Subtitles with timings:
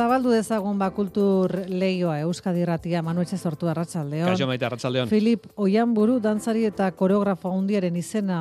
[0.00, 4.30] Zabaldu dezagun ba kultur leioa Euskadi Irratia Manuetxe sortu arratsaldeon.
[4.30, 5.10] Kaixo maite arratsaldeon.
[5.10, 8.38] Filip Oianburu dantzari eta koreografo hundiaren izena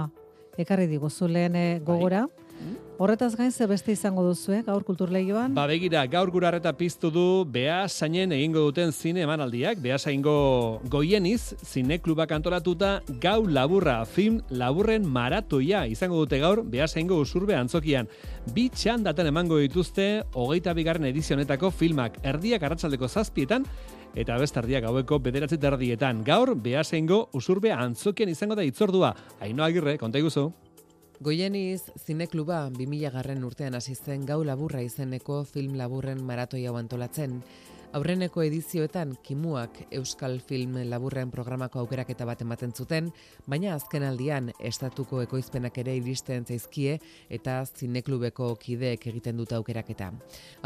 [0.63, 2.21] ekarri diguzu lehen eh, gogora.
[2.99, 5.53] Horretaz gain ze beste izango duzu, eh, gaur kultur leioan?
[5.55, 11.55] Ba begira, gaur gurarreta piztu du Bea Sainen egingo duten zine emanaldiak, Bea Saingo goieniz,
[11.63, 18.09] zine klubak antolatuta gau laburra, film laburren maratoia izango dute gaur Bea Saingo usurbe antzokian.
[18.53, 23.63] Bi txandaten emango dituzte, hogeita bigarren edizionetako filmak, erdiak arratsaldeko zazpietan,
[24.13, 26.25] eta bestardiak gaueko bederatzi erdietan.
[26.25, 29.15] Gaur, Bea Saingo usurbe antzokian izango da itzordua.
[29.39, 30.51] Aino agirre, konta iguzu.
[31.19, 37.33] Goieniz Zinekluba 2000 garren urtean hasi zen gau laburra izeneko film laburren maratoi hau antolatzen.
[37.89, 43.07] Aurreneko edizioetan Kimuak Euskal Film Laburren programako aukeraketa bat ematen zuten,
[43.49, 46.99] baina azken aldian estatuko ekoizpenak ere iristen zaizkie
[47.33, 50.11] eta zineklubeko kideek egiten dute aukeraketa.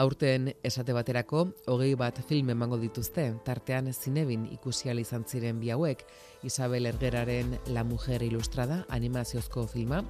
[0.04, 6.04] Aurten esate baterako, hogei bat film emango dituzte, tartean zinebin ikusial izan ziren bi hauek,
[6.44, 10.04] Isabel Ergeraren La Mujer Ilustrada animaziozko filma,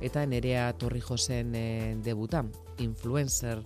[0.00, 2.44] eta Nerea Torrijosen e, debuta,
[2.78, 3.58] Influencer,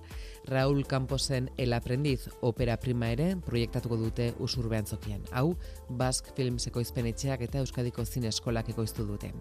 [0.46, 5.22] Raúl Camposen El Aprendiz opera prima ere proiektatuko dute usurbean zokian.
[5.32, 5.56] Hau,
[5.88, 9.32] Basque Films ekoizpenetxeak eta Euskadiko Zine Eskolak ekoiztu dute.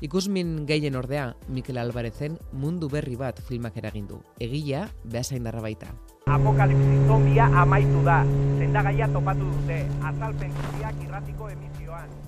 [0.00, 4.20] Ikusmin gehien ordea, Mikel Albarezen mundu berri bat filmak eragindu.
[4.38, 5.92] Egia, behasaindarra baita.
[6.26, 8.22] Apokalipsi zombia amaitu da.
[8.58, 9.82] Sendagaia topatu dute.
[10.12, 12.23] Azalpen guztiak irratiko emisioan.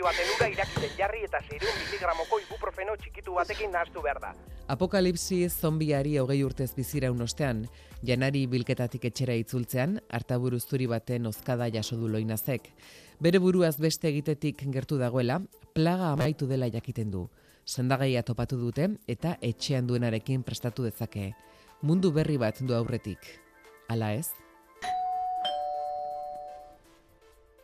[0.00, 4.30] Erdi baten ura irakiten jarri eta 600 miligramoko ibuprofeno txikitu batekin nahastu behar da.
[4.72, 7.66] Apokalipsi zombiari hogei urtez bizira unostean,
[8.00, 12.72] janari bilketatik etxera itzultzean, hartaburu zuri baten ozkada jaso du loinazek.
[13.20, 15.42] Bere buruaz beste egitetik gertu dagoela,
[15.74, 17.28] plaga amaitu dela jakiten du.
[17.66, 21.34] Sendagaia topatu dute eta etxean duenarekin prestatu dezake.
[21.82, 23.34] Mundu berri bat du aurretik.
[23.88, 24.30] Hala ez?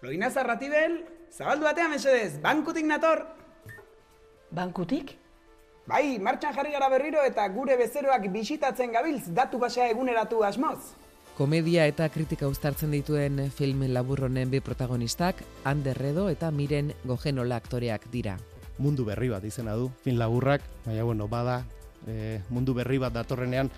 [0.04, 0.98] Loina zarratibel,
[1.32, 3.22] zabaldu batean mesedez, bankutik nator.
[4.52, 5.14] Bankutik?
[5.88, 10.92] Bai, martxan jarri gara berriro eta gure bezeroak bisitatzen gabiltz datu basea eguneratu asmoz.
[11.36, 18.10] Komedia eta kritika uztartzen dituen film laburronen bi protagonistak, Ander Redo eta Miren Gogenola aktoreak
[18.12, 18.36] dira.
[18.78, 21.64] mundu berri bat izena du, fin laburrak, baina bueno, bada,
[22.06, 23.70] e, mundu berri bat datorrenean,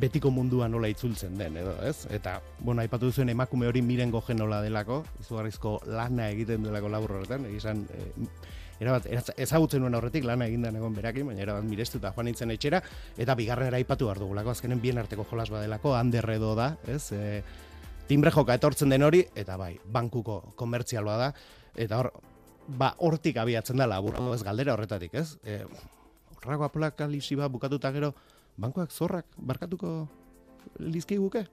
[0.00, 2.06] betiko mundua nola itzultzen den, edo, ez?
[2.12, 7.46] Eta, bueno, aipatu duzuen emakume hori miren gogenola delako, izugarrizko lana egiten delako labur horretan,
[7.48, 8.28] egizan, e,
[8.84, 12.82] erabat, eraz- ezagutzen nuen horretik lana egindan egon berakin, baina erabat mirestuta joan nintzen etxera,
[13.16, 17.10] eta bigarrenera aipatu behar dugulako, azkenen bien arteko jolas badelako, handerredo da, ez?
[17.16, 17.42] E,
[18.06, 21.32] timbre joka etortzen den hori, eta bai, bankuko komertzial bada,
[21.74, 22.12] eta hor,
[22.68, 25.38] ba, hortik abiatzen da laburra, ez galdera horretatik, ez?
[25.42, 25.62] E,
[26.36, 28.12] horrako apokalipsi bat bukatuta gero,
[28.56, 30.08] bankoak zorrak barkatuko
[30.78, 31.46] lizkiguke?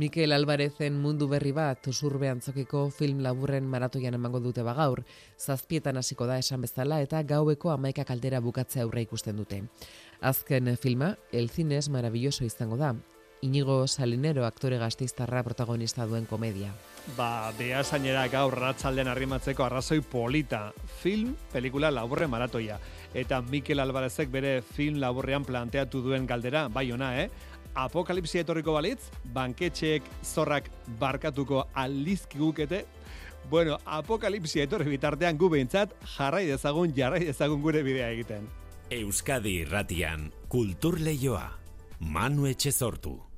[0.00, 5.02] Mikel Albarezen mundu berri bat usurbe antzokiko film laburren maratoian emango dute bagaur,
[5.36, 9.60] zazpietan hasiko da esan bezala eta gaueko amaika kaldera bukatzea aurre ikusten dute.
[10.20, 12.94] Azken filma, El Cines maravilloso izango da,
[13.42, 16.74] Inigo Salinero aktore gazteiztarra protagonista duen komedia.
[17.16, 20.74] Ba, Bea Sainera gaur ratzalden arrimatzeko arrazoi polita.
[21.00, 22.76] Film, pelikula laburre maratoia.
[23.14, 27.30] Eta Mikel Alvarezek bere film laburrean planteatu duen galdera, bai ona, eh?
[27.80, 30.68] Apokalipsia etorriko balitz, banketxeek zorrak
[31.00, 32.84] barkatuko aldizkigukete,
[33.50, 38.46] Bueno, apokalipsia etorri bitartean gu behintzat jarrai dezagun, jarrai dezagun gure bidea egiten.
[38.90, 41.48] Euskadi irratian kultur leioa.
[42.00, 43.29] Manu Etxezortu.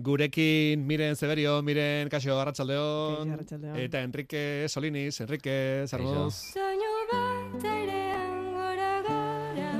[0.00, 3.76] Gurekin Miren Zeberio, Miren Kaixo Arratsaldeon Kaixo, arratsaldeon.
[3.82, 6.34] eta Enrique Solinis, Enrique Zarmoz.
[6.54, 9.72] Soinu bat airean gora gora,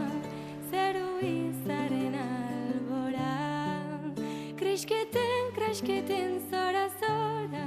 [0.73, 3.31] zeru izaren albora.
[4.59, 7.67] Krisketen, krasketen zora zora,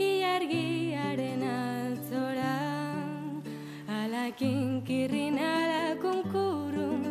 [0.00, 2.54] iargiaren altzora.
[4.00, 7.04] Alakin kirrin ala kunkurun,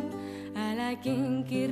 [0.56, 1.67] alakin kirrin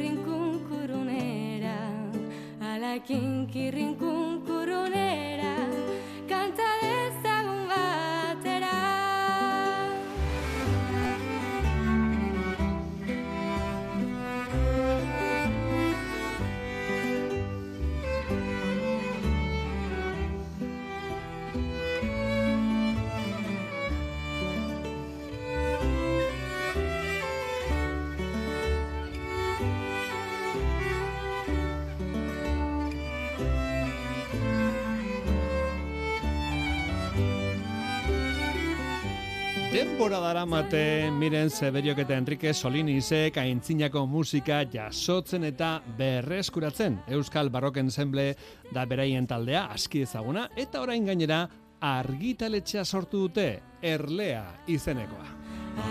[39.73, 47.01] denbora daramate miren Zeberiok eta Enrique Solinisek aintzinako musika jasotzen eta berreskuratzen.
[47.09, 48.35] Euskal Barroken Ensemble
[48.73, 51.47] da beraien taldea aski ezaguna eta orain gainera
[51.81, 53.49] argitaletxea sortu dute
[53.83, 55.29] Erlea izenekoa.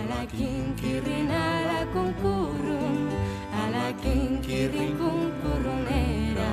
[0.00, 1.76] Alakin kirrin ala
[3.86, 6.50] alakin kirrin kunkurrunera,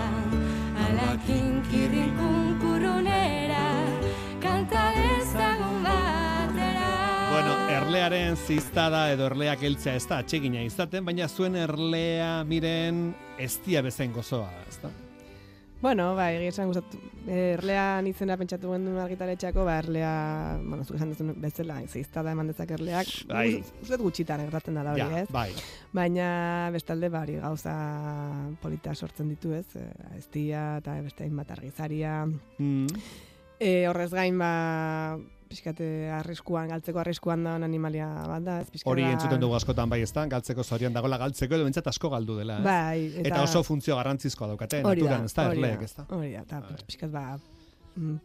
[0.86, 3.66] alakin kirrin kunkurrunera,
[4.40, 5.12] kanta ezagun batera.
[5.12, 5.12] Bueno,
[7.94, 13.84] erlearen ziztada edo erleak heltzea ez da atxegina izaten, baina zuen erlea miren ez dia
[13.86, 14.90] bezain gozoa, ez da?
[15.84, 16.98] Bueno, ba, egia esan gustatu.
[17.30, 20.13] Erlean izena pentsatu genuen argitaletxeako, ba, erlea,
[20.63, 23.12] bueno, zuk esan duzun bezala, ziztada eman dezak erleak.
[23.30, 23.60] Bai.
[23.84, 25.28] Uzet gutxitan gertatzen da hori, Ja, ez?
[25.30, 25.51] bai.
[25.94, 27.75] Baina bestalde ba, hori gauza
[28.63, 29.68] polita sortzen ditu, ez?
[29.75, 32.24] Eh, Eztia eta beste hainbat argizaria.
[32.57, 33.06] Mm.
[33.60, 35.19] E, horrez gain, ba,
[35.54, 35.88] pixkate
[36.20, 40.02] arriskuan, galtzeko arriskuan da animalia bat da, ez pixka Hori da- entzuten dugu askotan bai
[40.04, 42.66] ezta, galtzeko zorian dagoela galtzeko edo bentsat asko galdu dela, ez?
[42.66, 46.08] Bai, eta, eta- oso funtzio garrantzizkoa daukate, naturan, ez da, erleek, ez da?
[46.10, 46.80] Hori da, eta Bai.
[46.90, 47.26] pixkat ba,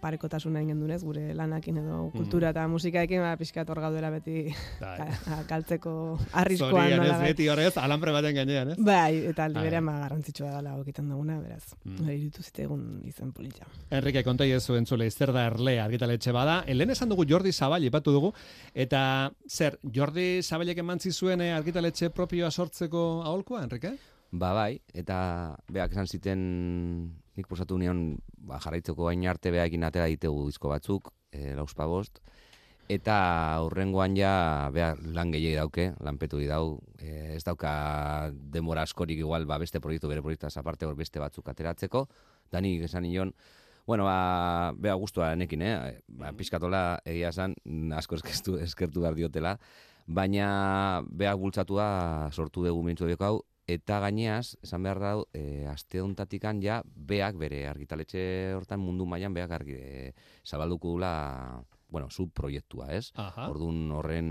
[0.01, 2.11] parekotasuna egin dunez, gure lanakin edo Mm.
[2.17, 4.47] kultura eta musikaekin, ba, pixkat hor gaudela beti
[4.81, 4.99] Bai.
[5.25, 8.79] ka- galtzeko arriskuan Zorian ez beti horrez, alambre baten gainean, ez?
[8.79, 9.65] Bai, eta aldi Bai.
[9.65, 11.75] berean ba, garrantzitsua dela egiten duguna, beraz.
[11.85, 12.09] Mm.
[12.09, 13.67] Iritu zitaigun izen polita.
[13.91, 16.65] Enrique kontai ez zuen zule zer da erlea argitaletxe bada.
[16.67, 18.33] Helen esan dugu Jordi Zabal ipatu dugu
[18.75, 23.97] eta zer Jordi Zabalek emantzi zuen eh, argitaletxe propioa sortzeko aholkua Enrique?
[24.31, 30.09] Ba bai, eta beak esan ziten nik posatu nion ba, jarraitzeko bain arte beakin atera
[30.11, 32.19] ditegu disko batzuk, e, lauspa bost,
[32.91, 33.15] eta
[33.63, 34.33] hurrengoan ja
[34.75, 40.11] bea lan gehiagi dauke, lanpetu dau, e, ez dauka demora askorik igual ba, beste proiektu
[40.11, 42.09] bere proiektuaz aparte hor beste batzuk ateratzeko,
[42.51, 43.33] da nik esan nion,
[43.89, 46.03] Bueno, ba, bea gustua nekin, eh?
[46.13, 47.55] Ba, pizkatola egia esan
[47.97, 49.55] asko eskertu, eskertu behar diotela,
[50.05, 50.49] baina
[51.09, 51.87] beak bultzatua
[52.29, 57.67] sortu dugu minutu hau, eta gaineaz, esan behar dau, e, aste hontatikan ja, beak bere
[57.69, 58.23] argitaletxe
[58.57, 60.15] hortan mundu mailan beak argi, e,
[60.49, 61.11] zabalduko dula,
[61.89, 63.11] bueno, subproiektua, ez?
[63.17, 63.47] Aha.
[63.49, 64.29] Orduan horren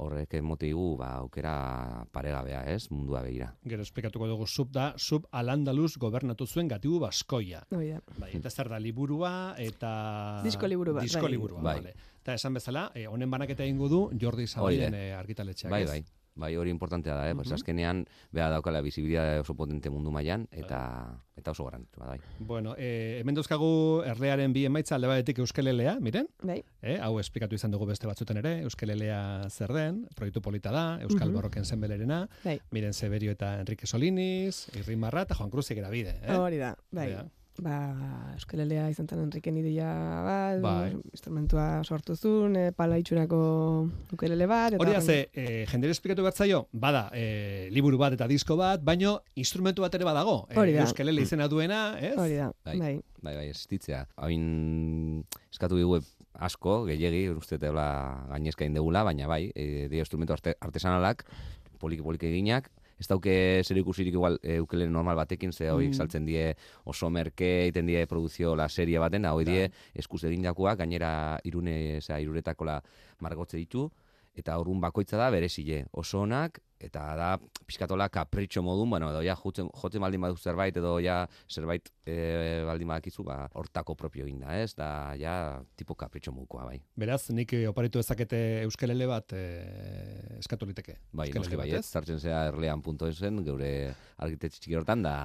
[0.00, 2.90] horrek emote digu, ba, aukera paregabea, ez?
[2.92, 3.50] Mundua begira.
[3.64, 7.62] Gero esplikatuko dugu sub da, sub alandaluz gobernatu zuen gatibu baskoia.
[7.72, 8.00] Hori da.
[8.18, 9.92] Bai, eta zer da liburua eta...
[10.44, 11.32] Disko liburu bat, Disko bai.
[11.36, 11.76] liburua, Bai.
[11.80, 11.94] vale.
[12.20, 15.88] Eta esan bezala, eh, honen banaketa egingo du Jordi Zabalen Hori eh, argitaletxeak, Bai, ez?
[15.88, 16.00] bai.
[16.04, 17.34] Bai, hori importantea da, eh?
[17.34, 17.54] Pues Mhm.
[17.54, 22.20] azkenean, beha daukala bizibilia oso potente mundu mailan eta eta oso garrantzitsua da, bai.
[22.38, 26.28] Bueno, eh, hemen dauzkagu erlearen bi emaitza alde batetik euskelelea, miren?
[26.42, 26.62] Bai.
[26.82, 31.28] Eh, hau esplikatu izan dugu beste batzuten ere, euskelelea zer den, proiektu polita da, Euskal
[31.28, 31.34] Mhm.
[31.34, 32.60] Borroken zenbelerena, Bai.
[32.70, 36.36] miren Severio eta Enrique Soliniz, Irri Marra eta Juan Cruz Igerabide, eh?
[36.36, 37.06] Hori da, bai.
[37.08, 37.24] Bea.
[37.60, 37.74] Ba,
[38.38, 39.88] euskelelea izan zen Enriken ideia
[40.24, 40.94] bat, Bai.
[41.12, 43.40] instrumentua sortu zuen, e, pala itxurako
[44.16, 44.72] ukelele bat.
[44.72, 48.56] eta Hori da, ze, eh, jendere esplikatu bat zaio, bada, eh, liburu bat eta disko
[48.56, 50.46] bat, baino instrumentu bat ere badago.
[50.48, 50.86] Eh, Hori da.
[50.86, 52.16] Euskelele izena duena, ez?
[52.16, 52.78] Hori da, Bai.
[52.78, 52.94] bai.
[53.20, 54.06] Bai, bai, existitzea.
[54.16, 56.00] Hain eskatu digu
[56.40, 61.26] asko, gehiegi, uste teula gainezka indegula, baina bai, e, dira instrumento arte, artesanalak,
[61.78, 63.32] poliki-poliki eginak, ez dauke
[63.64, 65.94] zer ikusirik igual e, ukele normal batekin, ze hori Mm.
[65.96, 66.54] saltzen die
[66.84, 72.20] oso merke, egiten die produzio la serie baten, hoi die eskuz egindakoak, gainera irune, zera,
[72.20, 72.82] iruretako la
[73.20, 73.90] margotze ditu,
[74.38, 77.28] eta horun bakoitza da berezile, oso onak, eta da
[77.68, 81.18] pixkatola kapritxo modun, bueno, edo ja jotzen, jotzen baldin badu zerbait, edo ja
[81.50, 82.14] zerbait e,
[82.66, 84.72] baldin badakizu, ba, hortako propio egin da, ez?
[84.78, 84.88] Da,
[85.20, 85.34] ja,
[85.76, 86.80] tipo kapritxo modukoa, bai.
[87.00, 90.96] Beraz, nik eh, oparitu ezakete euskelele bat eh, eskatu liteke.
[91.12, 91.84] Bai, Euskelele bai, ez?
[91.90, 93.72] Zartzen zea erlean.esen, geure
[94.24, 95.16] argitetxe txiki hortan, da,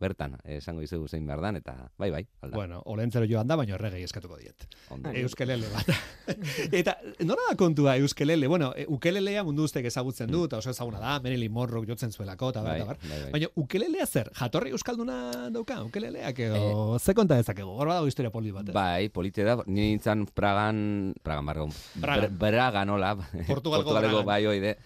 [0.00, 2.54] bertan, esango dizugu zein behar dan, eta bai, bai, alda.
[2.56, 4.66] Bueno, olentzero joan da, baina erregei eskatuko diet.
[4.94, 5.10] Ondo.
[5.10, 5.90] Euskelele bat.
[6.80, 6.94] eta
[7.26, 8.46] nola da kontua euskelele?
[8.46, 12.52] Bueno, e, ukelelea mundu ustek ezagutzen du, eta oso ezaguna da, Marilyn Monroe jotzen zuelako,
[12.54, 13.00] eta Bai, bar.
[13.02, 13.32] bai, bai.
[13.34, 14.30] Baina ukelelea zer?
[14.38, 17.70] Jatorri euskalduna dauka, ukeleleak edo, ze konta dezakegu?
[17.74, 18.74] Hor badago historia poli bat, ez?
[18.76, 22.30] Bai, polite da, ni nintzen Pragan, Pragan bargon, Bragan.
[22.38, 24.26] Bra- Braga nola, Portugalgo Portugalgo Bragan.
[24.26, 24.76] bai oide,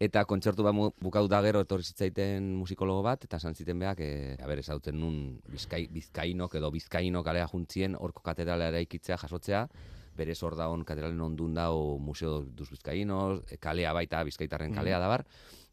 [0.00, 4.36] eta kontzertu bat bukatu da gero etorri zitzaiten musikologo bat, eta esan ziten beak, e,
[4.40, 5.16] a ber, ezauten nun
[5.52, 9.66] bizkai, bizkainok edo bizkainok alea juntzien, horko katedralera ikitzea, jasotzea,
[10.16, 15.02] bere zor da katedralen ondun dao Museo duz Bizkainos, e, kalea baita, bizkaitarren kalea Mhm.
[15.02, 15.26] da bar,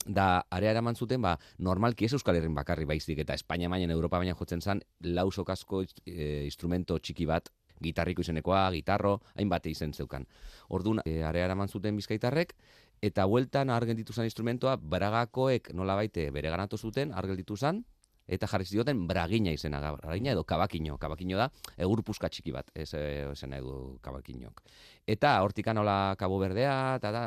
[0.05, 4.17] da area eraman zuten, ba, normalki ez Euskal Herrin bakarri baizik, eta Espainia mailan Europa
[4.17, 7.49] baina jotzen zan, lau sokazko e, instrumento txiki bat,
[7.81, 10.25] gitarriko izenekoa, gitarro, hainbat izen zeukan.
[10.69, 12.55] Orduan, e, area eraman zuten bizkaitarrek,
[13.01, 17.83] eta bueltan argen dituzan instrumentoa, bragakoek nola baite bere ganatu zuten, argel dituzan,
[18.27, 21.47] eta jarri zioten bragina izena, bragina edo kabakino, kabakino da,
[21.79, 24.61] egur puska txiki bat, ez eh, esan du kabakinok.
[25.07, 27.23] Eta hortikan hola Kabo Berdea, eta da,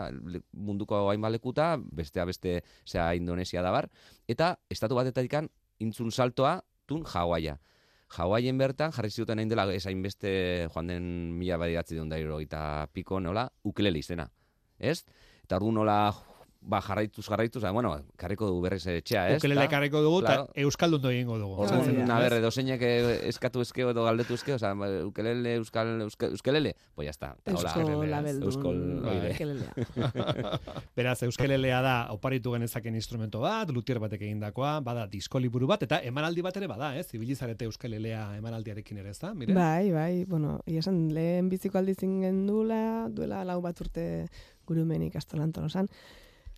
[0.53, 3.89] munduko hainbat lekuta, bestea beste, zea Indonesia da bar,
[4.29, 5.49] eta estatu batetikan
[5.81, 7.57] intzun saltoa, tun Hawaia.
[8.11, 10.31] Hawaien bertan, jarri zioten hain dela, ez hainbeste
[10.75, 11.05] joan den
[11.39, 14.27] mila badiratzi duen dairo eta piko, nola, ukelele izena.
[14.81, 15.05] Ez?
[15.51, 16.13] Eta ordu nola,
[16.61, 19.39] ba, jarraituz, jarraituz, bueno, karriko du berriz etxea, ez?
[19.41, 20.53] Ukelele ekarriko dugu, eta claro.
[20.65, 21.55] euskaldun egingo dugu.
[21.65, 22.39] Orduan, Esaten a dut, ber, ez?
[22.43, 24.75] edo zeinek eh, eskatu eskeo edo galdetu eskeo, oza,
[25.09, 27.33] ukelele, euskal, euske, euskelele, pues ya está.
[27.49, 29.33] Eusko labeldun Euskol, oire.
[29.35, 29.73] ukelelea.
[31.01, 36.03] Beraz, euskelelea da oparitu genezaken instrumento bat, lutier batek egindakoa, bada disko liburu bat, eta
[36.05, 37.09] emanaldi bat ere bada, ez?
[37.17, 39.33] Ibilizarete euskelelea emanaldiarekin ere, ez da?
[39.35, 39.57] Mire?
[39.57, 44.11] Bai, bai, bueno, ia esan lehen biziko aldiz ingen duela, duela lau bat urte
[44.69, 45.89] gurumen ikastolan tolosan.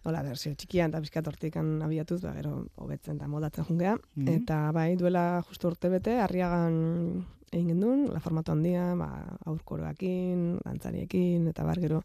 [0.02, 3.94] Hola, berzio txikian eta bizkat hortikan abiatuz, ba, gero hobetzen eta moldatzen jungea.
[4.16, 4.28] Mhm.
[4.40, 9.11] Eta bai, duela justu urte bete, harriagan egin gendun, la formato handia, ba,
[9.47, 12.02] aurkoroakin, dantzariekin, eta bar gero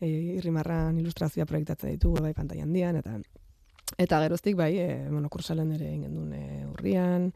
[0.00, 3.18] e, irrimarran ilustrazioa proiektatzen ditugu, bai, pantai handian, eta
[3.98, 7.30] eta geroztik, bai, e, bueno, kursalen ere egin gendun e, urrian,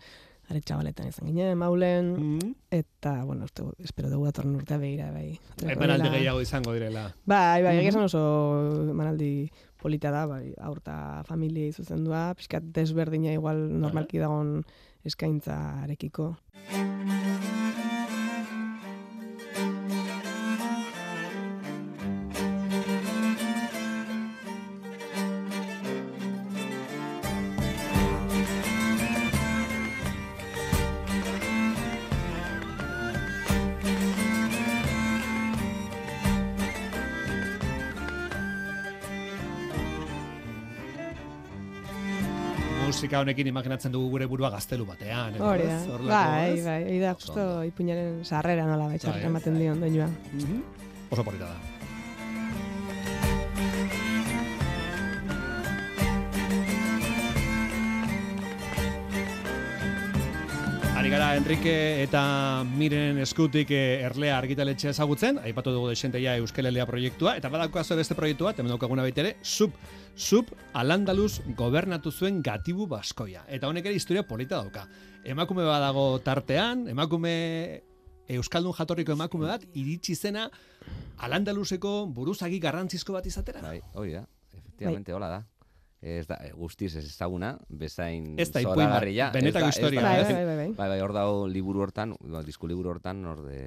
[0.50, 2.54] are txabaletan izan ginen, maulen, Mhm.
[2.70, 5.38] eta, bueno, uste, espero dugu datorren urtea begira, bai.
[5.62, 7.14] Horrela- gehiago izango direla.
[7.24, 7.86] Bai, bai, Mhm.
[7.88, 9.50] esan oso emanaldi
[9.82, 10.94] polita da, bai, aurta
[11.28, 14.60] familiei zuzendua, pixkat desberdina igual normalki dagon
[15.08, 16.32] eskaintzarekiko.
[43.12, 45.36] Musika honekin imaginatzen dugu gure burua gaztelu batean.
[45.36, 50.08] Hori da, bai, bai, hori da, justo ipuñaren sarrera nola, bai, Bai, ematen dion doinua.
[50.32, 50.64] Mhm.
[51.12, 51.71] Oso polita da.
[61.02, 67.32] Ari gara Enrique eta Miren eskutik eh, erlea argitaletxea ezagutzen, aipatu dugu desenteia Euskelelea proiektua,
[67.40, 69.74] eta badaukazu beste proiektu bat, hemen daukaguna baita ere, sub,
[70.14, 73.42] sub Alandaluz gobernatu zuen gatibu baskoia.
[73.50, 74.84] Eta honek ere historia polita dauka.
[75.26, 77.34] Emakume badago tartean, emakume
[78.38, 80.46] Euskaldun jatorriko emakume bat, iritsi zena
[81.18, 83.64] Alandaluzeko buruzagi garrantzizko bat izatera.
[83.66, 84.22] Bai, hori da,
[84.54, 85.42] efectivamente, hola da.
[86.02, 89.28] Ez da, guztiz ez ezaguna, bezain Ez da ipuin bat, zoragarria.
[89.30, 90.02] benetako historia?
[90.02, 90.70] Bai, bai, bai, bai.
[90.74, 93.60] Bai, bai, hor dago liburu hortan, ba, disku liburu hortan, hor de,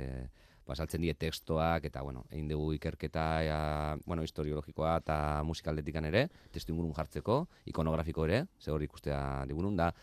[0.67, 3.59] ba, saltzen die testoak, eta, bueno, egin dugu ikerketa, ja,
[4.03, 9.93] bueno, historiologikoa eta musikaldetikan ere, testu ingurun jartzeko, ikonografiko ere, ze hor ikustea digunun, da,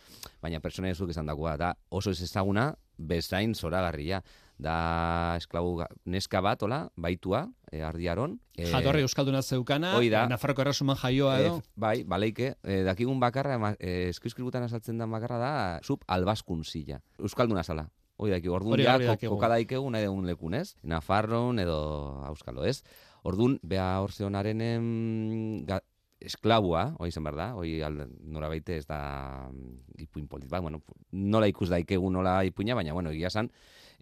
[0.40, 4.22] baina pertsona ezuk esan dagoa, da oso ez ezaguna, bezain zoragarria,
[4.62, 8.38] da esklabu neska bat, hola, baitua, e, ardiaron.
[8.56, 10.24] e, Jatorri Euskalduna zeukana, hoi da.
[10.24, 11.56] eh, Nafarroko erresuman jaioa edo.
[11.58, 15.52] Eh, bai, baleike, eh, dakigun bakarra, eh, eskrizkributan azaltzen den bakarra da,
[15.82, 17.00] sub albaskun zila.
[17.18, 17.88] Euskalduna zala.
[18.16, 19.34] Hoi daki, orduan ja, hori ko- dakigu.
[19.34, 20.76] koka daikegu nahi dugun lekun, ez?
[20.84, 22.84] Nafarron edo Euskalo, ez?
[23.24, 24.60] Orduan, beha hor zeonaren
[26.22, 30.60] esklabua, hoi zen behar da, hoi al, nora baite ez da mm, ipuin polit, ba,
[30.62, 30.78] bueno,
[31.10, 33.50] nola ikus daikegu nola ipuina, baina, bueno, egia esan,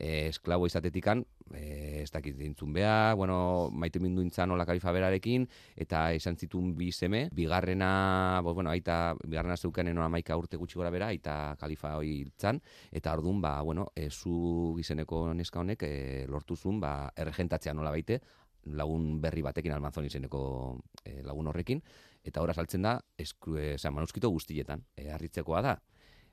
[0.00, 1.22] eh, esklabo izatetikan,
[1.54, 6.72] eh, ez dakit dintzun beha, bueno, maite mindu intzan nola kalifa berarekin, eta izan zituen
[6.78, 11.54] bi seme, bigarrena, bo, bueno, aita, bigarrena zeukanen nola maika urte gutxi gora bera, aita
[11.60, 15.94] kalifa hoi hiltzan, eta orduan, ba, bueno, e, zu gizeneko neska honek e,
[16.28, 18.20] lortu zuen, ba, erregentatzea nola baite,
[18.64, 20.42] lagun berri batekin almanzon izeneko
[21.04, 21.84] e, lagun horrekin,
[22.24, 25.78] eta ora saltzen da, esku, e, oza, manuskito guztietan, e, harritzekoa da.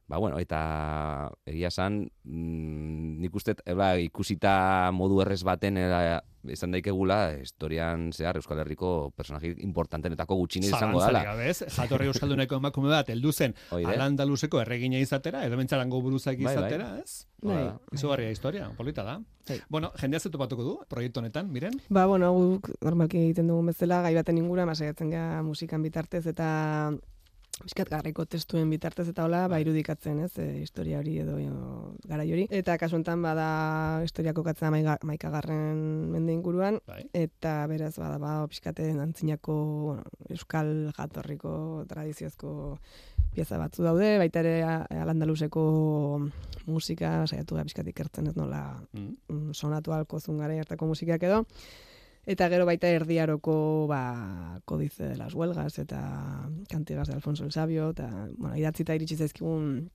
[0.07, 2.86] Ba, bueno, eta egia esan, mm,
[3.17, 9.49] nik uste, eba, ikusita modu errez baten era, esan daikegula, historian zehar Euskal Herriko personaje
[9.65, 11.23] importantenetako gutxine izango dela.
[11.27, 11.65] gabe, ez?
[11.75, 13.95] Jatorri Euskalduneko emakume bat heldu zen Hoi da.
[13.97, 16.53] Alandaluzeko erregina izatera, edo bentsarango buruzak Bai, bai.
[16.55, 17.25] izatera, ez?
[17.41, 17.57] Bai.
[17.57, 17.73] Bai.
[17.97, 19.17] Izugarria historia, polita da.
[19.69, 21.75] Bueno, jendea zetu batuko du, proiektu honetan, miren?
[21.89, 26.47] Ba, bueno, guk normalki egiten dugun bezala, gai baten ingura, masaiatzen ga musikan bitartez eta
[27.57, 31.37] Bizkat garriko testuen bitartez eta hola, ba, irudikatzen, ez, e, historia hori edo
[32.05, 32.45] garai hori.
[32.53, 33.47] Eta kasu honetan bada
[34.05, 35.79] historia kokatzen maiga, maikagarren
[36.13, 36.77] mende inguruan,
[37.17, 42.77] eta beraz bada, ba, pixkaten antzinako, bueno, euskal jatorriko tradiziozko
[43.33, 45.65] pieza batzu daude, baita ere a- alandaluzeko
[46.69, 48.61] musika, saiatu da pixkat ikertzen ez nola
[48.93, 49.51] mm.
[49.57, 51.43] sonatu alko zungare hartako musikak edo.
[52.27, 57.91] Eta gero baita erdiaroko ba, kodize de las huelgas eta kantigas de Alfonso el Sabio,
[57.91, 59.87] eta bueno, idatzita iritsi zaizkigun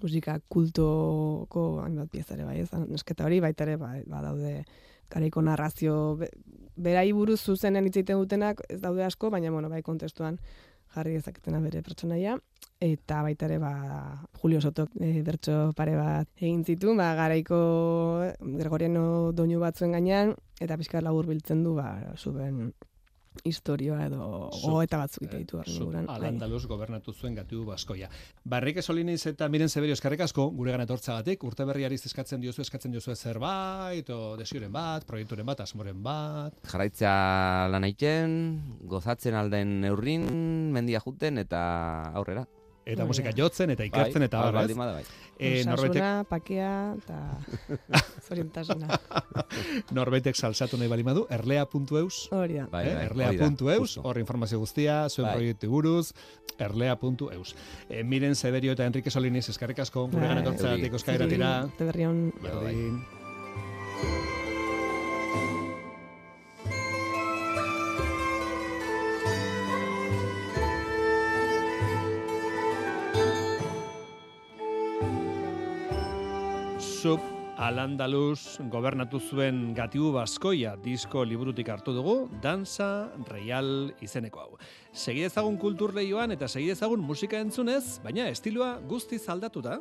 [0.00, 2.70] musika kultoko hainbat pieza ere bai, ez?
[2.86, 4.62] Nesketa hori baita ere bai, badaude
[5.10, 6.30] garaiko narrazio be,
[6.76, 10.38] berai buruz zuzenen hitz egiten dutenak ez daude asko, baina bueno, bai kontestuan
[10.94, 12.36] jarri dezaketena bere pertsonaia
[12.82, 13.72] eta baita ere ba
[14.40, 17.58] Julio Soto e, bertso pare bat egin zitu, ba garaiko
[18.38, 22.72] Gregoriano doinu batzuen gainean eta pixka labur biltzen du ba zuben
[23.44, 26.08] historioa edo gogoeta batzuk ite ditu Zuk inguruan.
[26.10, 26.60] Al bai.
[26.68, 28.08] Gobernatu zuen gatu baskoia.
[28.44, 33.14] Barrike Soliniz eta Miren Severio eskarrik asko gure etortzagatik urte berriari eskatzen diozu eskatzen diozu
[33.14, 36.54] zerbait o desioren bat, proiekturen bat, asmoren bat.
[36.68, 38.34] Jarraitza lan egiten,
[38.88, 40.26] gozatzen alden neurrin,
[40.72, 41.62] mendia juten eta
[42.14, 42.46] aurrera.
[42.84, 44.62] Eta musika jotzen eta ikertzen Bai, eta hor bar, ez?
[44.62, 45.04] baldin bada bai.
[45.38, 47.18] Eh, norbaitek, Osasuna, pakea eta
[48.28, 48.98] zorientasuna.
[49.94, 52.66] norbaitek salsatu nahi bali badu, erlea.eus, Hori da.
[52.72, 55.36] Bai, eh, bai, erlea.eus, hor informazio guztia, zuen Bai.
[55.38, 56.12] proiektu buruz,
[56.58, 57.54] erlea.eus.
[57.88, 60.38] Eh, Miren Severio eta Enrique Soliniz eskarrik asko gure Bai.
[60.42, 62.32] Urte berri on.
[62.42, 62.50] Bai.
[62.50, 63.02] Berdin.
[77.62, 84.58] Al-Andalus gobernatu zuen gatibu baskoia disko liburutik hartu dugu, Danza Real izeneko hau.
[84.90, 89.78] Segi ezagun kultur lehioan eta segi ezagun musika entzunez, baina estiloa guztiz aldatuta.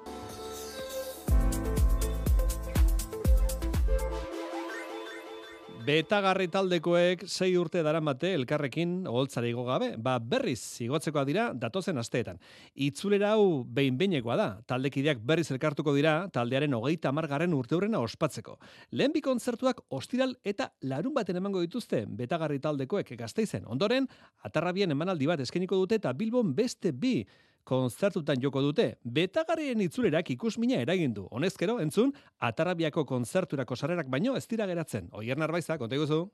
[5.82, 12.38] Betagarri taldekoek sei urte daramate elkarrekin oholtzara igo gabe, ba berriz igotzekoa dira datozen asteetan.
[12.86, 18.60] Itzulera hau behin behinekoa da, taldekideak berriz elkartuko dira taldearen hogeita amargarren urteurrena ospatzeko.
[18.92, 23.66] Lehen bi kontzertuak ostiral eta larun baten emango dituzte betagarri taldekoek gazteizen.
[23.66, 24.06] Ondoren,
[24.46, 27.24] atarrabien emanaldi bat eskeniko dute eta Bilbon beste bi
[27.64, 28.96] kontzertutan joko dute.
[29.04, 31.28] Betagarrien itzulerak ikusmina eragin du.
[31.32, 35.10] Honezkero, entzun, atarrabiako kontzerturako sarrerak baino ez dira geratzen.
[35.12, 36.26] Oier Narbaiza, konta iguzu.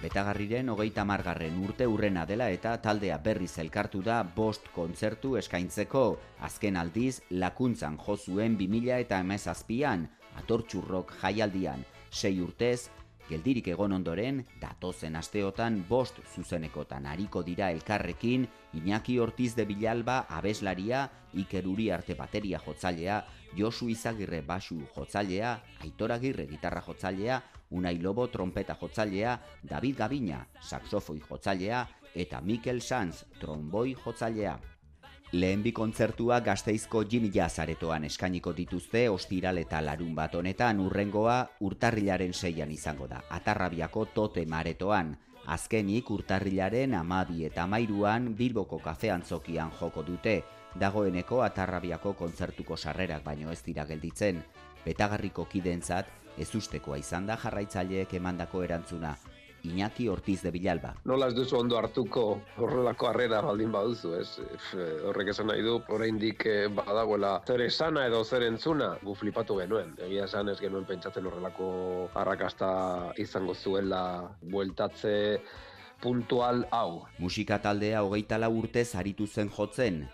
[0.00, 6.04] Betagarriren hogeita margarren urte urrena dela eta taldea berriz elkartu da bost kontzertu eskaintzeko.
[6.48, 10.08] Azken aldiz, lakuntzan jo zuen 2000 eta emezazpian,
[10.40, 11.84] atortxurrok jaialdian.
[12.10, 12.88] Sei urtez,
[13.30, 21.04] geldirik egon ondoren, datozen asteotan bost zuzenekotan ariko dira elkarrekin, Iñaki Ortiz de Bilalba abeslaria,
[21.34, 23.20] Iker Uriarte bateria jotzailea,
[23.56, 27.40] Josu Izagirre basu jotzailea, Aitor Agirre gitarra jotzailea,
[27.70, 34.58] Unai Lobo trompeta jotzailea, David Gabina saxofoi jotzailea eta Mikel Sanz tromboi jotzailea.
[35.32, 41.36] Lehen bi kontzertua gazteizko Jimmy Jazz aretoan eskainiko dituzte ostiral eta larun bat honetan urrengoa
[41.68, 43.20] urtarrilaren seian izango da.
[43.38, 45.14] Atarrabiako tote maretoan.
[45.46, 50.40] Azkenik urtarrilaren amabi eta amairuan Bilboko kafean zokian joko dute.
[50.74, 54.42] Dagoeneko atarrabiako kontzertuko sarrerak baino ez dira gelditzen.
[54.84, 59.14] Betagarriko kidentzat ez ustekoa izan da jarraitzaileek emandako erantzuna.
[59.64, 60.94] Iñaki Ortiz de Bilalba.
[61.04, 62.24] Nola ez duzu ondo hartuko
[62.58, 64.28] horrelako harrera baldin baduzu, ez?
[65.08, 69.94] Horrek esan nahi du, oraindik eh, badagoela zer esana edo zer entzuna, gu flipatu genuen.
[70.06, 71.72] Egia esan ez genuen pentsatzen horrelako
[72.14, 72.70] arrakasta
[73.18, 74.02] izango zuela
[74.42, 75.16] bueltatze
[76.00, 77.04] puntual hau.
[77.18, 80.06] Musika taldea hogeita lau urtez aritu zen jotzen.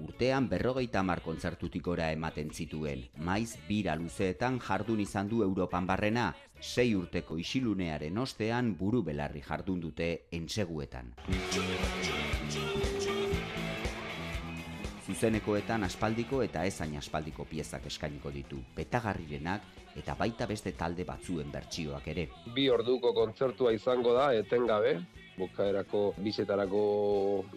[0.00, 3.04] Urtean berrogeita hamar kontzertutik gora ematen zituen.
[3.16, 9.80] Maiz bira luzeetan jardun izan du Europan barrena, sei urteko isilunearen ostean buru belarri jardun
[9.80, 11.12] dute entseguetan.
[15.02, 22.06] Zuzenekoetan aspaldiko eta ezain aspaldiko piezak eskainiko ditu, betagarrirenak eta baita beste talde batzuen bertsioak
[22.14, 22.28] ere.
[22.54, 24.94] Bi orduko kontzertua izango da, etengabe,
[25.42, 26.82] bukaerako bizetarako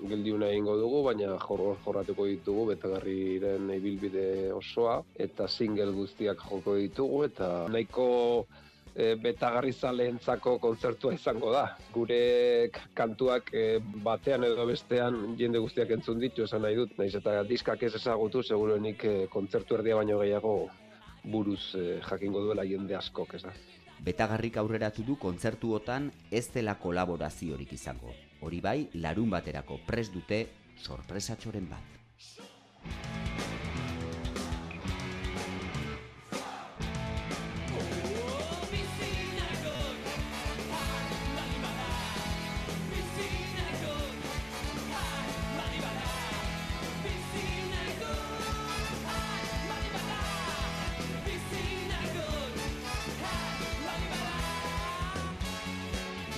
[0.10, 7.24] geldiuna egingo dugu, baina jor, jorratuko ditugu betagarriren ibilbide osoa, eta single guztiak joko ditugu,
[7.30, 8.08] eta nahiko
[8.95, 11.65] e, betagarri zaleentzako kontzertua izango da.
[11.93, 12.19] Gure
[12.98, 13.65] kantuak e,
[14.08, 18.43] batean edo bestean jende guztiak entzun ditu esan nahi dut, naiz eta diskak ez ezagutu,
[18.43, 20.58] seguruenik e, kontzertu erdia baino gehiago
[21.26, 23.56] buruz e, jakingo duela jende askok, ez da.
[24.03, 28.13] Betagarrik aurreratu du kontzertuotan ez dela kolaboraziorik izango.
[28.41, 30.45] Hori bai, larun baterako pres dute
[30.84, 31.95] sorpresatxoren bat.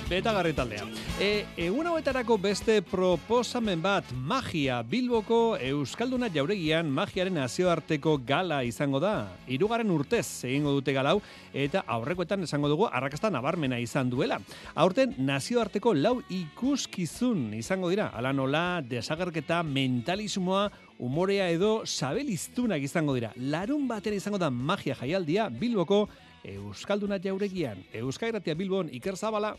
[0.08, 0.86] Betagarri taldea.
[1.20, 9.28] E, egun hauetarako beste proposamen bat magia Bilboko Euskalduna jauregian magiaren nazioarteko gala izango da.
[9.52, 11.18] Hirugarren urtez egingo dute galau
[11.52, 14.40] eta aurrekoetan esango dugu arrakasta nabarmena izan duela.
[14.72, 18.08] Aurten nazioarteko lau ikuskizun izango dira.
[18.16, 20.70] Ala nola desagerketa mentalismoa
[21.04, 23.36] umorea edo sabeliztunak izango dira.
[23.36, 26.06] Larun baten izango da magia jaialdia Bilboko
[26.48, 27.84] Euskalduna jauregian.
[27.92, 29.58] Euskairatia Bilbon Iker Zabala.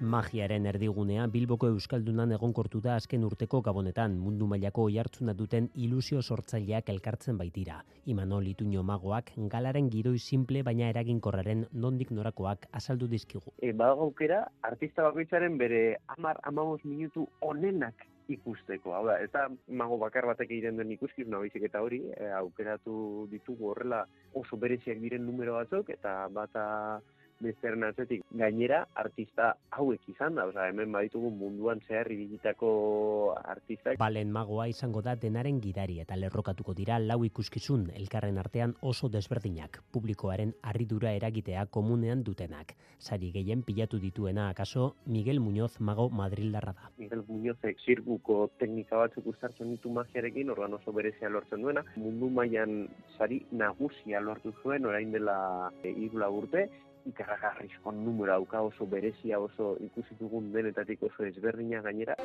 [0.00, 6.88] Magiaren erdigunea Bilboko Euskaldunan egonkortu da azken urteko gabonetan mundu mailako oihartzuna duten ilusio sortzaileak
[6.88, 7.82] elkartzen baitira.
[8.06, 13.52] Imanol Ituño magoak galaren gidoi simple baina eraginkorraren nondik norakoak azaldu dizkigu.
[13.60, 18.96] E, badago aukera, artista bakoitzaren bere amar amamos minutu onenak ikusteko.
[18.96, 23.28] Hau da, ez da mago bakar batek egiten den ikuskizuna baizik eta hori, e, aukeratu
[23.28, 26.68] ditugu horrela oso bereziak diren numero batzuk, eta bata
[27.40, 32.70] besteren atzetik gainera artista hauek izan da, osea hemen baditugu munduan zehar ibilitako
[33.40, 33.98] artistak.
[34.00, 39.80] Balen magoa izango da denaren gidari eta lerrokatuko dira lau ikuskizun elkarren artean oso desberdinak,
[39.92, 42.74] publikoaren harridura eragitea komunean dutenak.
[42.98, 46.92] Sari gehien pilatu dituena akaso Miguel Muñoz mago Madrildarra da.
[46.98, 52.88] Miguel Muñozek zirkuko teknika batzuk uztartzen ditu magiarekin, organ oso berezia lortzen duena, mundu mailan
[53.16, 55.94] sari nagusia lortu zuen orain dela e,
[56.30, 56.68] urte
[57.06, 62.16] ikarragarrizko numero dauka oso berezia oso ikusi dugun denetatik oso ezberdina gainera.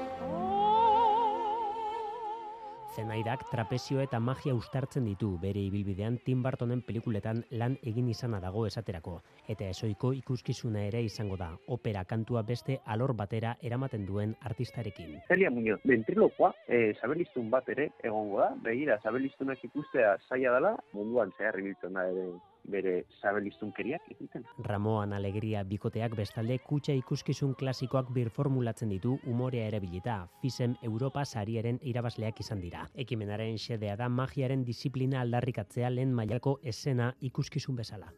[2.95, 8.63] Zenaidak trapezio eta magia ustartzen ditu bere ibilbidean Tim Burtonen pelikuletan lan egin izana dago
[8.69, 9.17] esaterako.
[9.51, 15.19] Eta esoiko ikuskizuna ere izango da, opera kantua beste alor batera eramaten duen artistarekin.
[15.27, 21.35] Celia Muñoz, ventrilokoa, e, sabeliztun bat ere egongo da, begira, sabelistunak ikustea zaila dela, munduan
[21.37, 22.29] zehar ibiltzen da ere
[22.71, 24.45] bere sabelistunkeriak egiten.
[24.65, 30.17] Ramoan Alegria bikoteak bestalde kutxa ikuskizun klasikoak birformulatzen ditu umorea erabilita.
[30.41, 32.87] Fisem Europa sariaren irabazleak izan dira.
[32.95, 38.11] Ekimenaren xedea da magiaren disiplina aldarrikatzea lehen mailako esena ikuskizun bezala.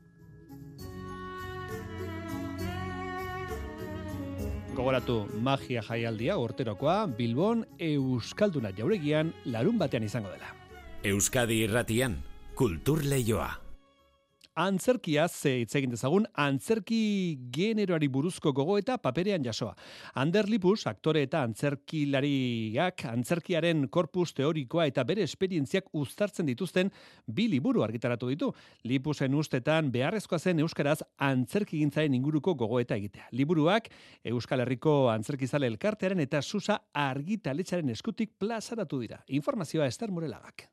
[4.77, 10.53] Gogoratu magia jaialdia urterokoa Bilbon Euskalduna jauregian larun batean izango dela.
[11.03, 12.19] Euskadi irratian,
[12.53, 13.66] kultur leioa
[14.57, 19.75] antzerkia ze hitz egin dezagun antzerki generoari buruzko gogo eta paperean jasoa.
[20.17, 26.89] Ander Lipus, aktore eta antzerkilariak antzerkiaren korpus teorikoa eta bere esperientziak uztartzen dituzten
[27.27, 28.51] bi liburu argitaratu ditu.
[28.83, 33.29] Lipusen ustetan beharrezkoa zen euskaraz antzerkigintzaren inguruko gogo eta egitea.
[33.31, 33.91] Liburuak
[34.25, 39.21] Euskal Herriko antzerkizale elkartearen eta susa argitaletxaren eskutik plazaratu dira.
[39.27, 40.67] Informazioa Ester Morelagak.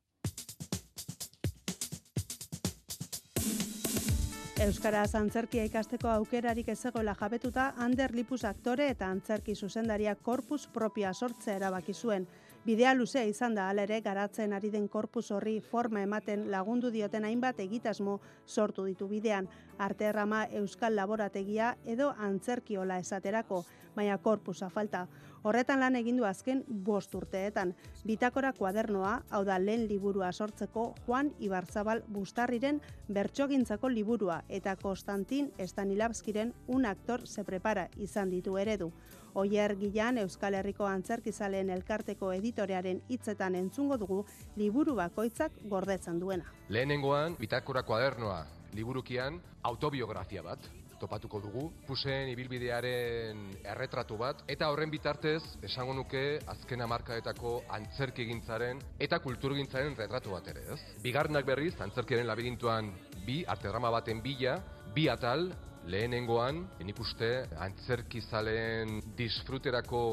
[4.65, 11.59] Euskaraz antzerkia ikasteko aukerarik ezegoela jabetuta, Ander Lipus aktore eta antzerki zuzendaria korpus propia sortzea
[11.59, 12.25] erabaki zuen.
[12.65, 17.59] Bidea luzea izan da alere garatzen ari den korpus horri forma ematen lagundu dioten hainbat
[17.61, 18.15] egitasmo
[18.47, 19.51] sortu ditu bidean.
[19.77, 23.59] Arte errama Euskal Laborategia edo antzerkiola esaterako,
[23.95, 25.03] baina korpusa falta.
[25.45, 27.75] Horretan lan egin du azken bost urteetan.
[28.09, 32.81] Bitakora kuadernoa, hau da lehen liburua sortzeko Juan Ibarzabal Bustarriren
[33.13, 38.91] bertsogintzako liburua eta Konstantin Stanilabskiren un aktor se prepara izan ditu eredu.
[39.35, 44.21] Oier Gilan Euskal Herriko Antzerkizaleen elkarteko editorearen hitzetan entzungo dugu
[44.55, 46.47] liburu bakoitzak gordetzen duena.
[46.71, 48.45] Lehenengoan, bitakora kuadernoa,
[48.79, 50.71] liburukian autobiografia bat,
[51.03, 53.43] topatuko dugu, pusen ibilbidearen
[53.75, 60.63] erretratu bat, eta horren bitartez, esango nuke, azken amarkaetako antzerkigintzaren eta kulturgintzaren retratu bat ere,
[60.77, 60.81] ez?
[61.03, 62.95] Bigarnak berriz, antzerkiaren labirintuan
[63.27, 64.61] bi, artedrama baten bila,
[64.95, 65.49] bi atal,
[65.91, 70.05] lehenengoan, nik uste, antzerkizalen disfruterako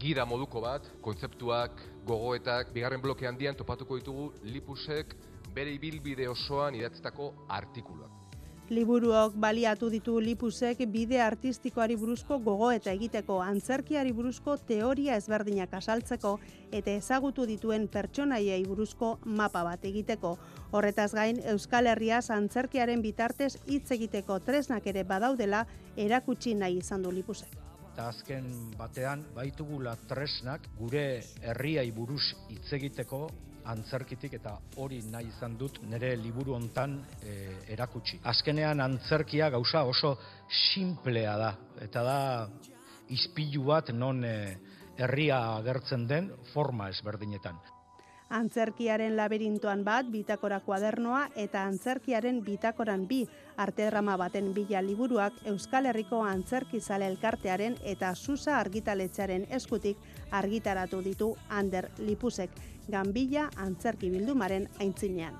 [0.00, 5.14] gida moduko bat, kontzeptuak, gogoetak, bigarren bloke handian topatuko ditugu Lipusek
[5.54, 8.19] bere ibilbide osoan idatzetako artikuluak.
[8.70, 16.36] Liburuok baliatu ditu Lipusek bide artistikoari buruzko gogo eta egiteko antzerkiari buruzko teoria ezberdinak asaltzeko
[16.70, 20.36] eta ezagutu dituen pertsonaiei buruzko mapa bat egiteko.
[20.70, 27.10] Horretaz gain, Euskal Herria antzerkiaren bitartez hitz egiteko tresnak ere badaudela erakutsi nahi izan du
[27.10, 27.58] Lipusek.
[27.90, 28.46] Eta azken
[28.78, 33.26] batean baitugula tresnak gure herriai buruz hitz egiteko
[33.64, 37.34] antzerkitik eta hori nahi izan dut nire liburu hontan e,
[37.74, 38.20] erakutsi.
[38.24, 40.16] Azkenean antzerkia gauza oso
[40.48, 42.20] simplea da eta da
[43.08, 44.36] izpilu bat non e,
[44.96, 47.58] herria agertzen den forma ezberdinetan.
[48.30, 53.24] Antzerkiaren laberintoan bat, bitakora kuadernoa eta antzerkiaren bitakoran bi,
[53.58, 59.98] artedrama baten bila liburuak Euskal Herriko Antzerki Zale Elkartearen eta Susa argitaletxaren eskutik
[60.30, 62.54] argitaratu ditu Ander Lipusek,
[62.90, 65.38] Ganbila Antzerki Bildumaren aintzinean.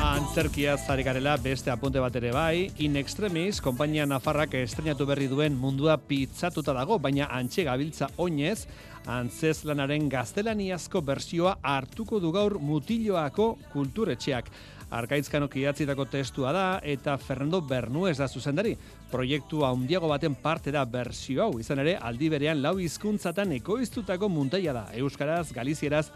[0.00, 5.54] Antzerkia zari garela beste apunte bat ere bai, in extremis, kompainia Nafarrak estrenatu berri duen
[5.56, 8.66] mundua pizzatuta dago, baina antxe gabiltza oinez,
[9.06, 14.50] antzez lanaren gaztelaniazko bersioa hartuko du gaur mutilloako kulturetxeak.
[14.90, 18.72] Arkaizkanok idatzitako testua da eta Fernando Bernuez da zuzendari.
[19.10, 24.74] Proiektu handiago baten parte da bersio hau, izan ere aldi berean lau hizkuntzatan ekoiztutako muntaia
[24.74, 24.88] da.
[24.98, 26.08] Euskaraz, Galizieraz,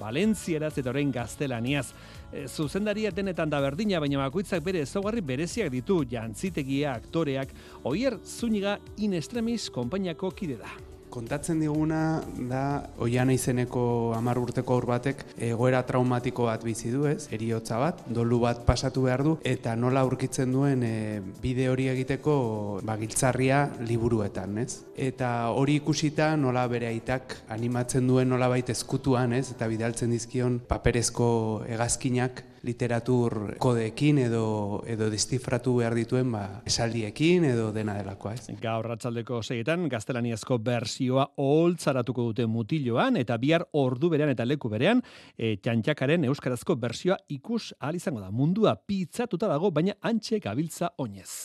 [0.00, 1.90] Valentzieraz eta orain gaztelaniaz.
[2.32, 7.52] E, zuzendaria denetan da berdina, baina bakoitzak bere ezaugarri bereziak ditu jantzitegia, aktoreak,
[7.84, 10.72] oier zuniga in extremis konpainiako kide da
[11.12, 12.62] kontatzen diguna da
[13.04, 13.84] oiana izeneko
[14.16, 17.28] hamar urteko aur batek egoera traumatiko bat bizi du, ez?
[17.36, 20.94] Eriotza bat, dolu bat pasatu behar du eta nola aurkitzen duen e,
[21.42, 22.36] bide hori egiteko
[22.88, 24.82] bagiltzarria liburuetan, ez?
[24.96, 29.50] Eta hori ikusita nola bere aitak animatzen duen nola baita eskutuan, ez?
[29.56, 31.28] Eta bidaltzen dizkion paperezko
[31.68, 38.34] hegazkinak literatur kodeekin edo edo destifratu behar dituen ba, esaldiekin edo dena delakoa.
[38.34, 38.56] Ez?
[38.62, 45.02] Gaur ratzaldeko seietan gaztelaniazko bersioa oholtzaratuko dute mutiloan eta bihar ordu berean eta leku berean
[45.36, 48.30] e, txantxakaren euskarazko bersioa ikus ahal izango da.
[48.30, 51.42] Mundua pizzatuta dago baina antxe gabiltza oinez.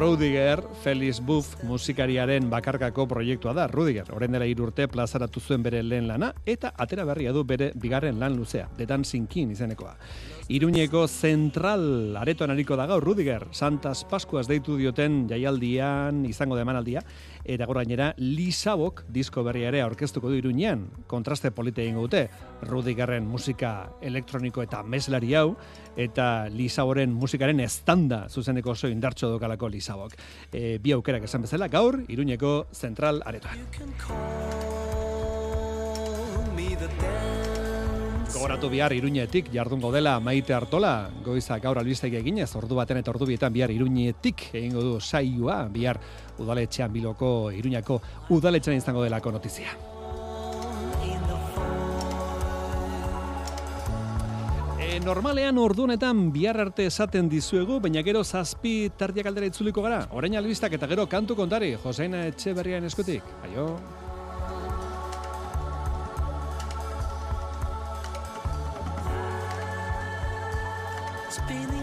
[0.00, 3.66] Rudiger, Felix Buff musikariaren bakarkako proiektua da.
[3.68, 8.18] Rudiger, orain dela urte plazaratu zuen bere lehen lana, eta atera berria du bere bigarren
[8.18, 9.98] lan luzea, The Dancing King izenekoa.
[10.50, 17.04] Iruñeko zentral aretoan ariko da gaur Rudiger, Santas Pascuas deitu dioten jaialdian izango da emanaldia,
[17.44, 22.30] eta gainera Lisabok disko berria ere aurkeztuko du Iruñean, kontraste polite egingo dute,
[22.66, 25.54] Rudigerren musika elektroniko eta meslari hau,
[25.96, 30.14] eta Lisaboren musikaren estanda zuzeneko oso indartxo dokalako Lisabok.
[30.52, 33.58] E, bi aukerak esan bezala, gaur, Iruñeko zentral aretoan.
[38.30, 43.26] Gogoratu bihar iruñetik jardungo dela maite hartola, goiza gaur albiztegi eginez, ordu baten eta ordu
[43.26, 45.98] bietan bihar iruñetik egingo du saioa, bihar
[46.38, 48.00] udaletxean biloko iruñako
[48.30, 49.74] udaletxean izango delako notizia.
[54.90, 60.00] E, normalean ordunetan bihar arte esaten dizuegu, baina gero zazpi tardiak aldera itzuliko gara.
[60.18, 63.22] Orain albistak eta gero kantu kontari, Joseina Etxeberrian eskutik.
[63.46, 63.68] Aio.
[71.50, 71.79] round